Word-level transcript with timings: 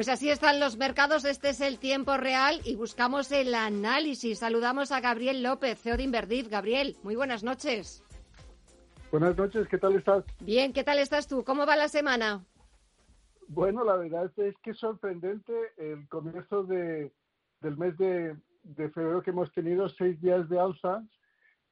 Pues 0.00 0.08
así 0.08 0.30
están 0.30 0.60
los 0.60 0.78
mercados, 0.78 1.26
este 1.26 1.50
es 1.50 1.60
el 1.60 1.78
tiempo 1.78 2.16
real 2.16 2.62
y 2.64 2.74
buscamos 2.74 3.30
el 3.32 3.54
análisis. 3.54 4.38
Saludamos 4.38 4.92
a 4.92 5.00
Gabriel 5.02 5.42
López, 5.42 5.78
CEO 5.78 5.98
de 5.98 6.04
Inverdiv. 6.04 6.48
Gabriel, 6.48 6.96
muy 7.02 7.16
buenas 7.16 7.44
noches. 7.44 8.02
Buenas 9.10 9.36
noches, 9.36 9.68
¿qué 9.68 9.76
tal 9.76 9.96
estás? 9.96 10.24
Bien, 10.40 10.72
¿qué 10.72 10.84
tal 10.84 11.00
estás 11.00 11.28
tú? 11.28 11.44
¿Cómo 11.44 11.66
va 11.66 11.76
la 11.76 11.88
semana? 11.88 12.42
Bueno, 13.48 13.84
la 13.84 13.96
verdad 13.96 14.32
es 14.38 14.56
que 14.62 14.70
es 14.70 14.78
sorprendente 14.78 15.52
el 15.76 16.08
comienzo 16.08 16.62
de, 16.62 17.12
del 17.60 17.76
mes 17.76 17.94
de, 17.98 18.34
febrero 18.94 19.22
que 19.22 19.32
hemos 19.32 19.52
tenido 19.52 19.86
seis 19.90 20.18
días 20.22 20.48
de 20.48 20.60
alza 20.60 21.04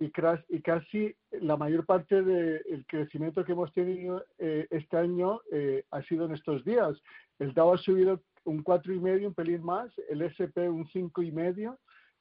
y, 0.00 0.12
y 0.48 0.62
casi 0.62 1.14
la 1.40 1.56
mayor 1.56 1.84
parte 1.84 2.22
del 2.22 2.84
crecimiento 2.86 3.44
que 3.44 3.52
hemos 3.52 3.72
tenido 3.72 4.24
eh, 4.38 4.66
este 4.70 4.96
año 4.96 5.40
eh, 5.50 5.84
ha 5.90 6.02
sido 6.02 6.26
en 6.26 6.32
estos 6.32 6.64
días. 6.64 6.96
El 7.38 7.52
Dow 7.52 7.74
ha 7.74 7.78
subido 7.78 8.20
un 8.44 8.62
cuatro 8.62 8.94
y 8.94 9.00
medio, 9.00 9.28
un 9.28 9.34
pelín 9.34 9.62
más, 9.62 9.90
el 10.08 10.22
S&P 10.22 10.68
un 10.68 10.86
cinco 10.88 11.22
y 11.22 11.32
medio, 11.32 11.78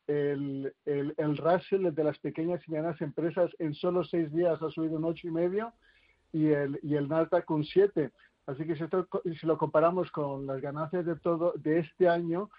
el, 0.07 0.73
el, 0.85 1.13
el, 1.17 1.38
Russell, 1.38 1.85
el 1.85 1.95
de 1.95 2.03
las 2.03 2.17
pequeñas 2.19 2.61
y 2.67 2.71
medianas 2.71 2.99
empresas, 3.02 3.52
en 3.59 3.73
solo 3.73 4.03
seis 4.03 4.31
días 4.33 4.61
ha 4.61 4.69
subido 4.69 4.97
un 4.97 5.05
ocho 5.05 5.27
y 5.27 5.31
medio 5.31 5.73
y 6.31 6.47
el, 6.47 6.80
y 6.81 6.95
el 6.95 7.07
Nasdaq 7.07 7.49
un 7.52 7.63
siete. 7.63 8.11
Así 8.47 8.66
que 8.66 8.75
si, 8.75 8.83
esto, 8.83 9.07
si 9.23 9.45
lo 9.45 9.57
comparamos 9.57 10.09
con 10.11 10.47
las 10.47 10.61
ganancias 10.61 11.05
de 11.05 11.17
todo 11.17 11.53
de 11.57 11.80
este 11.80 12.07
año, 12.07 12.49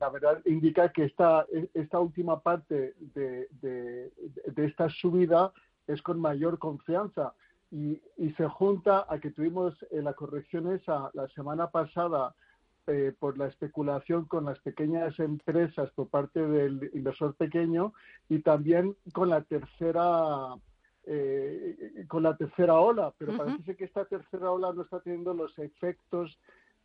la 0.00 0.08
verdad 0.08 0.40
indica 0.46 0.90
que 0.90 1.04
esta, 1.04 1.46
esta 1.74 2.00
última 2.00 2.40
parte 2.40 2.94
de, 3.14 3.48
de, 3.60 4.10
de 4.46 4.64
esta 4.64 4.88
subida 4.88 5.52
es 5.86 6.00
con 6.02 6.18
mayor 6.18 6.58
confianza 6.58 7.34
y, 7.70 8.00
se 8.36 8.48
junta 8.48 9.06
a 9.08 9.18
que 9.18 9.30
tuvimos 9.30 9.74
eh, 9.90 10.02
la 10.02 10.14
corrección 10.14 10.72
esa 10.72 11.10
la 11.14 11.28
semana 11.28 11.70
pasada 11.70 12.34
eh, 12.86 13.12
por 13.18 13.38
la 13.38 13.46
especulación 13.46 14.24
con 14.24 14.46
las 14.46 14.58
pequeñas 14.60 15.18
empresas 15.20 15.90
por 15.90 16.08
parte 16.08 16.44
del 16.44 16.90
inversor 16.94 17.34
pequeño 17.34 17.92
y 18.28 18.40
también 18.40 18.96
con 19.12 19.28
la 19.28 19.42
tercera 19.42 20.54
eh, 21.06 22.04
con 22.08 22.22
la 22.22 22.36
tercera 22.36 22.74
ola, 22.74 23.12
pero 23.16 23.36
parece 23.36 23.76
que 23.76 23.84
esta 23.84 24.04
tercera 24.04 24.50
ola 24.50 24.72
no 24.72 24.82
está 24.82 25.00
teniendo 25.00 25.32
los 25.32 25.56
efectos 25.58 26.38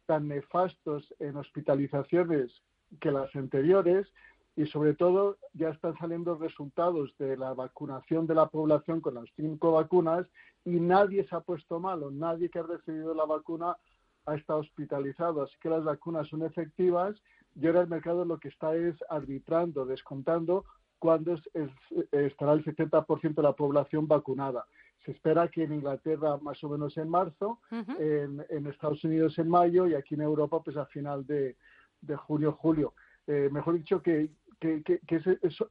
tan 0.05 0.27
nefastos 0.27 1.13
en 1.19 1.35
hospitalizaciones 1.37 2.51
que 2.99 3.11
las 3.11 3.33
anteriores 3.35 4.07
y 4.55 4.65
sobre 4.67 4.93
todo 4.93 5.37
ya 5.53 5.69
están 5.69 5.97
saliendo 5.97 6.35
resultados 6.35 7.13
de 7.17 7.35
la 7.35 7.53
vacunación 7.53 8.25
de 8.25 8.35
la 8.35 8.47
población 8.47 9.01
con 9.01 9.15
las 9.15 9.25
cinco 9.35 9.73
vacunas 9.73 10.25
y 10.63 10.79
nadie 10.79 11.27
se 11.27 11.35
ha 11.35 11.41
puesto 11.41 11.79
malo, 11.79 12.09
nadie 12.09 12.49
que 12.49 12.59
ha 12.59 12.63
recibido 12.63 13.13
la 13.13 13.25
vacuna 13.25 13.75
ha 14.25 14.35
estado 14.35 14.59
hospitalizado, 14.59 15.43
así 15.43 15.53
que 15.61 15.69
las 15.69 15.83
vacunas 15.83 16.27
son 16.27 16.43
efectivas 16.43 17.15
y 17.55 17.67
ahora 17.67 17.81
el 17.81 17.87
mercado 17.87 18.25
lo 18.25 18.39
que 18.39 18.47
está 18.49 18.75
es 18.75 18.95
arbitrando, 19.09 19.85
descontando 19.85 20.65
cuándo 20.99 21.35
estará 22.11 22.53
el 22.53 22.65
70% 22.65 23.35
de 23.35 23.43
la 23.43 23.53
población 23.53 24.07
vacunada. 24.07 24.65
Se 25.05 25.11
espera 25.11 25.47
que 25.49 25.63
en 25.63 25.73
Inglaterra 25.73 26.37
más 26.37 26.63
o 26.63 26.69
menos 26.69 26.97
en 26.97 27.09
marzo, 27.09 27.59
en, 27.99 28.67
Estados 28.67 29.03
Unidos 29.03 29.37
en 29.37 29.49
mayo 29.49 29.87
y 29.87 29.93
aquí 29.93 30.15
en 30.15 30.21
Europa 30.21 30.63
pues 30.63 30.77
a 30.77 30.85
final 30.87 31.25
de, 31.27 31.55
junio, 32.15 32.53
julio. 32.53 32.93
Eh, 33.27 33.49
mejor 33.51 33.75
dicho 33.75 34.01
que 34.01 34.29
que, 34.59 34.99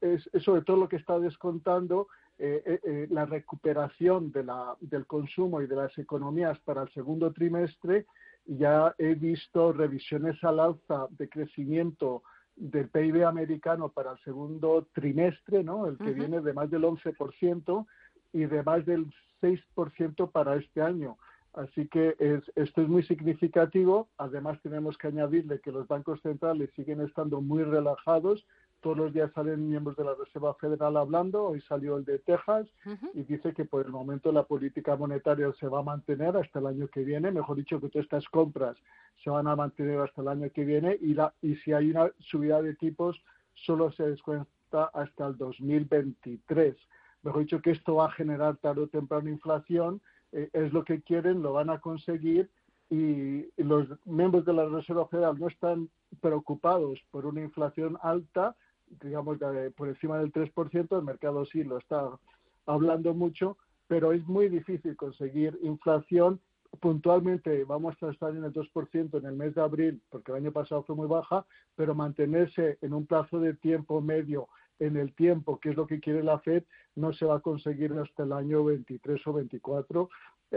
es, 0.01 0.45
sobre 0.45 0.63
todo 0.63 0.77
lo 0.77 0.89
que 0.89 0.97
está 0.97 1.19
descontando 1.19 2.09
eh, 2.39 2.81
eh, 2.83 3.07
la 3.11 3.27
recuperación 3.27 4.33
de 4.33 4.45
la, 4.45 4.77
del 4.81 5.07
consumo 5.07 5.61
y 5.63 5.67
de 5.67 5.77
las 5.77 5.97
economías 5.99 6.59
para 6.61 6.83
el 6.83 6.93
segundo 6.93 7.33
trimestre. 7.33 8.07
Ya 8.47 8.95
he 8.99 9.15
visto 9.15 9.73
revisiones 9.73 10.43
al 10.45 10.61
alza 10.61 11.07
de 11.11 11.29
crecimiento 11.29 12.23
del 12.57 12.89
PIB 12.89 13.27
americano 13.27 13.89
para 13.89 14.13
el 14.13 14.19
segundo 14.19 14.87
trimestre, 14.93 15.65
¿no? 15.65 15.87
el 15.87 15.97
que 15.97 16.13
viene 16.13 16.41
de 16.41 16.53
más 16.53 16.71
del 16.71 16.83
11% 16.83 17.87
y 18.33 18.45
de 18.45 18.63
más 18.63 18.85
del 18.85 19.07
6% 19.41 20.31
para 20.31 20.57
este 20.57 20.83
año. 20.83 21.17
Así 21.55 21.87
que 21.89 22.17
esto 22.57 22.83
es 22.83 22.89
muy 22.89 23.03
significativo. 23.05 24.09
Además, 24.19 24.61
tenemos 24.63 24.99
que 24.99 25.09
añadirle 25.09 25.61
que 25.61 25.73
los 25.73 25.87
bancos 25.87 26.21
centrales 26.21 26.71
siguen 26.75 27.01
estando 27.01 27.41
muy 27.41 27.63
relajados 27.63 28.45
todos 28.85 28.99
los 28.99 29.15
días 29.15 29.33
salen 29.35 29.67
miembros 29.67 29.97
de 29.97 30.05
la 30.05 30.15
Reserva 30.15 30.53
Federal 30.57 30.99
hablando, 30.99 31.45
hoy 31.45 31.63
salió 31.63 31.97
el 31.97 32.05
de 32.05 32.19
Texas 32.19 32.69
y 33.15 33.23
dice 33.23 33.55
que 33.55 33.65
por 33.65 33.83
el 33.87 33.91
momento 33.91 34.31
la 34.31 34.43
política 34.43 34.95
monetaria 34.95 35.51
se 35.59 35.67
va 35.69 35.79
a 35.79 35.83
mantener 35.83 36.37
hasta 36.37 36.59
el 36.59 36.67
año 36.67 36.89
que 36.89 37.03
viene, 37.03 37.31
mejor 37.31 37.57
dicho 37.57 37.81
que 37.81 37.89
todas 37.89 38.05
estas 38.05 38.29
compras 38.29 38.77
se 39.23 39.31
van 39.31 39.47
a 39.49 39.57
mantener 39.57 40.01
hasta 40.01 40.21
el 40.21 40.29
año 40.29 40.51
que 40.51 40.67
viene 40.67 40.99
y, 41.01 41.15
la, 41.15 41.33
y 41.41 41.57
si 41.57 41.73
hay 41.73 41.93
una 41.93 42.11
subida 42.19 42.61
de 42.61 42.75
tipos 42.75 43.19
solo 43.55 43.91
se 43.93 44.03
descuenta 44.03 44.91
hasta 44.93 45.29
el 45.29 45.39
2023. 45.39 46.77
Mejor 47.23 47.41
dicho 47.41 47.63
que 47.63 47.71
esto 47.71 47.95
va 47.95 48.09
a 48.09 48.11
generar 48.11 48.59
tarde 48.59 48.83
o 48.83 48.89
temprano 48.89 49.31
inflación, 49.31 50.03
eh, 50.35 50.51
es 50.53 50.73
lo 50.73 50.85
que 50.85 51.01
quieren, 51.01 51.43
lo 51.43 51.53
van 51.53 51.71
a 51.71 51.79
conseguir 51.79 52.51
y 52.91 53.47
los 53.57 53.89
miembros 54.05 54.45
de 54.45 54.53
la 54.53 54.67
Reserva 54.67 55.07
Federal 55.09 55.39
no 55.39 55.49
están 55.49 55.89
preocupados 56.21 57.01
por 57.11 57.25
una 57.25 57.41
inflación 57.41 57.97
alta, 58.03 58.57
digamos, 59.01 59.39
por 59.77 59.89
encima 59.89 60.19
del 60.19 60.33
3%, 60.33 60.99
el 60.99 61.05
mercado 61.05 61.45
sí 61.47 61.65
lo 61.65 61.79
está 61.79 62.11
hablando 62.67 63.15
mucho, 63.15 63.57
pero 63.87 64.13
es 64.13 64.27
muy 64.27 64.49
difícil 64.49 64.97
conseguir 64.97 65.59
inflación. 65.63 66.41
Puntualmente 66.81 67.65
vamos 67.65 68.01
a 68.03 68.11
estar 68.11 68.31
en 68.31 68.45
el 68.45 68.53
2% 68.53 69.19
en 69.19 69.27
el 69.27 69.37
mes 69.37 69.55
de 69.55 69.63
abril, 69.63 70.03
porque 70.11 70.33
el 70.33 70.39
año 70.39 70.53
pasado 70.53 70.83
fue 70.83 70.97
muy 70.97 71.07
baja, 71.07 71.47
pero 71.77 71.95
mantenerse 71.95 72.79
en 72.83 72.93
un 72.93 73.07
plazo 73.07 73.41
de 73.41 73.55
tiempo 73.55 74.01
medio 74.01 74.49
en 74.79 74.97
el 74.97 75.15
tiempo, 75.15 75.59
que 75.61 75.71
es 75.71 75.77
lo 75.77 75.87
que 75.87 76.01
quiere 76.01 76.23
la 76.23 76.39
Fed, 76.41 76.65
no 76.97 77.13
se 77.13 77.27
va 77.27 77.37
a 77.37 77.41
conseguir 77.41 77.93
hasta 77.93 78.25
el 78.25 78.33
año 78.33 78.65
23 78.65 79.27
o 79.27 79.33
24, 79.33 80.09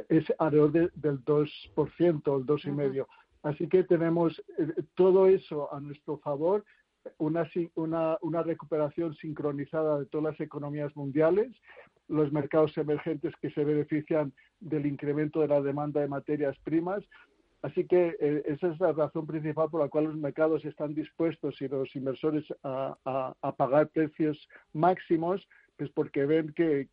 es 0.09 0.25
alrededor 0.39 0.91
del 0.93 1.23
2%, 1.23 1.35
el 1.75 2.45
2,5%. 2.45 3.07
Así 3.43 3.67
que 3.67 3.83
tenemos 3.83 4.43
eh, 4.57 4.83
todo 4.95 5.27
eso 5.27 5.73
a 5.73 5.79
nuestro 5.79 6.17
favor 6.17 6.65
una, 7.17 7.49
una, 7.75 8.17
una 8.21 8.43
recuperación 8.43 9.15
sincronizada 9.15 9.99
de 9.99 10.05
todas 10.07 10.33
las 10.33 10.41
economías 10.41 10.95
mundiales, 10.95 11.49
los 12.07 12.31
mercados 12.31 12.77
emergentes 12.77 13.33
que 13.41 13.51
se 13.51 13.63
benefician 13.63 14.33
del 14.59 14.85
incremento 14.85 15.41
de 15.41 15.47
la 15.47 15.61
demanda 15.61 16.01
de 16.01 16.07
materias 16.07 16.57
primas. 16.63 17.03
Así 17.61 17.85
que 17.85 18.15
eh, 18.19 18.43
esa 18.45 18.67
es 18.67 18.79
la 18.79 18.91
razón 18.91 19.25
principal 19.25 19.69
por 19.69 19.81
la 19.81 19.89
cual 19.89 20.05
los 20.05 20.15
mercados 20.15 20.63
están 20.63 20.93
dispuestos 20.93 21.59
y 21.61 21.67
los 21.67 21.95
inversores 21.95 22.45
a, 22.63 22.95
pagar 23.57 23.87
precios 23.89 24.47
máximos 24.73 25.47
pues 25.75 25.91
porque 25.91 26.25
ven 26.25 26.53
que, 26.53 26.87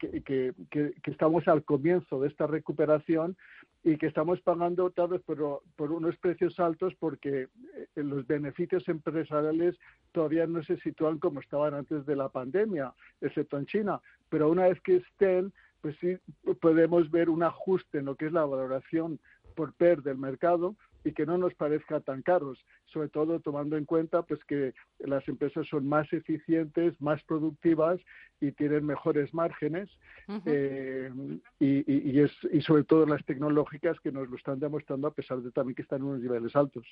estamos 1.05 1.49
al 1.49 1.65
comienzo 1.65 2.21
de 2.21 2.29
esta 2.29 2.47
recuperación 2.47 3.35
y 3.83 3.97
que 3.97 4.07
estamos 4.07 4.41
pagando 4.43 4.91
tal 4.91 5.09
vez 5.09 5.23
por, 5.23 5.63
por 5.77 5.91
unos 5.91 6.17
precios 6.19 6.61
altos 6.61 6.95
porque 6.99 7.49
eh, 7.97 8.03
los 8.03 8.27
beneficios 8.27 8.87
empresariales 8.89 9.77
todavía 10.13 10.47
no 10.47 10.63
se 10.63 10.77
sitúan 10.79 11.19
como 11.19 11.41
estaban 11.41 11.75
antes 11.75 12.05
de 12.05 12.17
la 12.17 12.29
pandemia, 12.29 12.93
excepto 13.23 13.59
en 13.59 13.67
China. 13.67 14.01
Pero 14.29 14.51
una 14.51 14.69
vez 14.69 14.81
que 14.83 14.97
estén, 14.97 15.53
pues 15.81 15.97
sí 16.01 16.19
podemos 16.61 17.11
ver 17.11 17.31
un 17.31 17.43
ajuste 17.43 17.99
en 17.99 18.07
lo 18.07 18.17
que 18.17 18.27
es 18.27 18.33
la 18.33 18.45
valoración 18.45 19.19
por 19.55 19.75
PER 19.75 20.03
del 20.03 20.19
mercado 20.19 20.77
y 21.05 21.13
que 21.13 21.27
no 21.27 21.37
nos 21.37 21.55
parezca 21.55 22.01
tan 22.01 22.23
caros, 22.23 22.59
sobre 22.87 23.09
todo 23.09 23.39
tomando 23.39 23.77
en 23.77 23.85
cuenta 23.85 24.23
pues 24.23 24.43
que 24.45 24.73
las 24.99 25.27
empresas 25.29 25.67
son 25.69 25.87
más 25.87 26.11
eficientes, 26.13 26.99
más 27.01 27.23
productivas 27.25 28.01
y 28.41 28.53
tienen 28.53 28.87
mejores 28.87 29.33
márgenes 29.35 29.91
eh, 30.47 31.11
y, 31.61 32.21
es, 32.21 32.33
y 32.51 32.63
sobre 32.63 32.85
todo 32.85 33.07
las 33.07 33.25
tecnológicas 33.27 34.01
que 34.01 34.13
nos 34.13 34.29
lo 34.29 34.37
están 34.37 34.59
demostrando 34.59 35.09
a 35.09 35.15
pesar 35.15 35.43
de 35.43 35.51
también 35.51 35.77
que 35.77 35.83
están 35.83 36.01
en 36.01 36.07
unos 36.07 36.21
niveles 36.21 36.57
altos. 36.57 36.87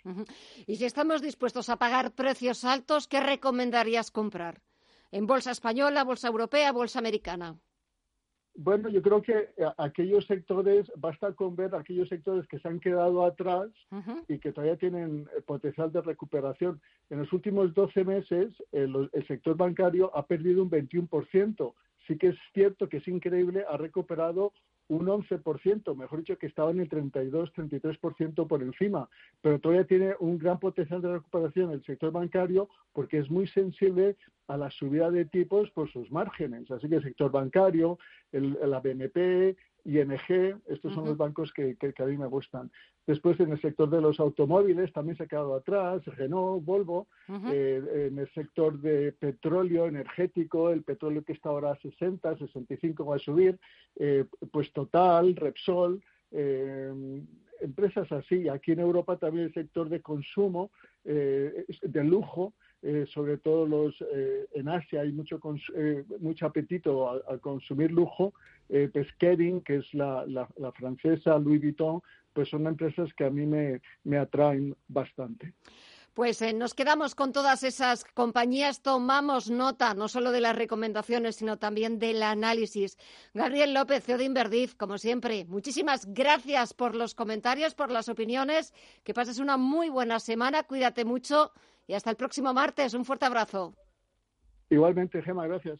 Y 0.67 0.77
si 0.77 0.85
estamos 0.85 1.23
dispuestos 1.23 1.71
a 1.71 1.77
pagar 1.77 2.13
precios 2.13 2.65
altos, 2.65 3.09
¿qué 3.09 3.21
recomendarías 3.21 4.11
comprar? 4.11 4.61
¿En 5.11 5.27
bolsa 5.27 5.51
española, 5.51 6.05
bolsa 6.05 6.29
europea, 6.29 6.73
bolsa 6.73 6.99
americana? 6.99 7.57
Bueno, 8.55 8.91
yo 8.91 9.01
creo 9.01 9.23
que 9.23 9.51
eh, 9.57 9.67
aquellos 9.79 10.27
sectores, 10.27 10.91
basta 10.97 11.33
con 11.33 11.57
ver 11.57 11.75
aquellos 11.75 12.09
sectores 12.09 12.47
que 12.49 12.59
se 12.59 12.69
han 12.69 12.81
quedado 12.81 13.25
atrás 13.25 13.71
y 14.29 14.39
que 14.39 14.53
todavía 14.53 14.77
tienen 14.77 15.27
eh, 15.37 15.41
potencial 15.41 15.91
de 15.91 16.03
recuperación. 16.03 16.81
En 17.09 17.21
los 17.21 17.33
últimos 17.33 17.73
12 17.73 18.05
meses, 18.05 18.53
el, 18.73 19.09
el 19.13 19.27
sector 19.27 19.57
bancario 19.57 20.15
ha 20.15 20.27
perdido 20.27 20.63
un 20.63 20.71
21%. 20.71 21.75
Sí 22.07 22.19
que 22.19 22.29
es 22.29 22.37
cierto 22.53 22.89
que 22.89 22.99
es 22.99 23.09
increíble, 23.09 23.65
ha 23.69 23.77
recuperado 23.77 24.53
un 24.93 25.07
11%, 25.07 25.97
mejor 25.97 26.19
dicho, 26.19 26.37
que 26.37 26.47
estaba 26.47 26.71
en 26.71 26.81
el 26.81 26.89
32-33% 26.91 28.47
por 28.47 28.63
encima, 28.63 29.09
pero 29.41 29.59
todavía 29.59 29.87
tiene 29.87 30.15
un 30.21 30.39
gran 30.39 30.59
potencial 30.59 31.01
de 31.01 31.15
recuperación 31.15 31.71
el 31.71 31.83
sector 31.85 32.13
bancario 32.13 32.69
porque 32.93 33.19
es 33.19 33.31
muy 33.31 33.47
sensible 33.47 34.17
a 34.49 34.59
la 34.59 34.71
subida 34.71 35.11
de 35.11 35.25
tipos 35.25 35.71
por 35.71 35.91
sus 35.91 36.11
márgenes. 36.13 36.71
Así 36.71 36.89
que 36.89 36.97
el 36.97 37.03
sector 37.03 37.31
bancario, 37.31 37.99
el, 38.33 38.59
la 38.67 38.81
BNP, 38.81 39.57
ING, 39.85 40.61
estos 40.67 40.95
son 40.95 41.07
los 41.07 41.17
bancos 41.17 41.53
que, 41.53 41.77
a 41.99 42.05
mí 42.05 42.17
me 42.17 42.27
gustan. 42.27 42.71
Después, 43.07 43.39
en 43.41 43.51
el 43.51 43.61
sector 43.61 43.91
de 43.91 44.01
los 44.01 44.21
automóviles 44.21 44.93
también 44.93 45.17
se 45.17 45.25
ha 45.25 45.27
quedado 45.27 45.55
atrás, 45.55 46.05
Renault, 46.05 46.65
Volvo. 46.65 47.09
Eh, 47.51 48.09
en 48.11 48.19
el 48.19 48.33
sector 48.33 48.81
de 48.81 49.13
petróleo 49.13 49.87
energético, 49.87 50.71
el 50.71 50.83
petróleo 50.83 51.25
que 51.25 51.33
está 51.33 51.49
ahora 51.49 51.73
a 51.73 51.77
60, 51.81 52.39
65 52.39 53.05
va 53.05 53.17
a 53.17 53.19
subir, 53.19 53.59
eh, 53.97 54.25
pues 54.53 54.73
Total, 54.73 55.35
Repsol, 55.35 56.03
eh, 56.31 56.93
empresas 57.61 58.11
así. 58.13 58.49
Aquí 58.49 58.73
en 58.73 58.81
Europa 58.81 59.17
también 59.17 59.47
el 59.47 59.55
sector 59.55 59.89
de 59.89 60.01
consumo, 60.01 60.71
de 61.05 62.05
lujo, 62.05 62.55
sobre 63.13 63.39
todo 63.39 63.67
los 63.67 63.95
en 64.55 64.69
Asia 64.69 65.03
hay 65.03 65.13
mucho 65.13 65.41
mucho 66.21 66.47
apetito 66.47 67.11
a, 67.11 67.39
consumir 67.39 67.93
lujo 67.93 68.35
eh, 68.69 68.91
que 69.21 69.77
es 69.77 69.95
la, 69.95 70.25
la, 70.27 70.73
francesa 70.73 71.39
Louis 71.39 71.61
Vuitton 71.61 72.03
pues 72.33 72.49
son 72.49 72.67
empresas 72.67 73.13
que 73.15 73.25
a 73.25 73.31
mí 73.31 73.47
me, 73.47 73.81
me 74.05 74.19
atraen 74.19 74.77
bastante. 74.89 75.53
Pues 76.15 76.43
eh, 76.43 76.53
nos 76.53 76.75
quedamos 76.75 77.15
con 77.15 77.33
todas 77.33 77.63
esas 77.63 78.05
compañías, 78.05 78.83
tomamos 78.83 79.51
nota 79.51 79.95
no 79.95 80.09
solo 80.09 80.31
de 80.31 80.43
las 80.43 80.55
recomendaciones, 80.55 81.37
sino 81.37 81.59
también 81.59 81.99
del 81.99 82.23
análisis. 82.23 82.99
Gabriel 83.33 83.73
López, 83.73 84.05
CEO 84.05 84.19
de 84.19 84.25
Inverdiv, 84.25 84.77
como 84.77 84.99
siempre, 84.99 85.47
muchísimas 85.47 86.05
gracias 86.13 86.75
por 86.75 86.95
los 86.95 87.15
comentarios, 87.15 87.75
por 87.75 87.91
las 87.91 88.11
opiniones. 88.11 88.75
Que 89.05 89.15
pases 89.15 89.39
una 89.39 89.57
muy 89.57 89.89
buena 89.89 90.21
semana, 90.21 90.65
cuídate 90.65 91.07
mucho 91.07 91.53
y 91.87 91.95
hasta 91.95 92.11
el 92.11 92.17
próximo 92.17 92.53
martes. 92.53 92.95
Un 92.95 93.05
fuerte 93.05 93.27
abrazo. 93.27 93.75
Igualmente, 94.71 95.23
Gema, 95.23 95.47
gracias. 95.47 95.79